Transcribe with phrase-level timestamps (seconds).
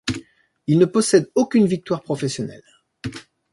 [0.65, 2.63] Il ne possède aucune victoire professionnelle.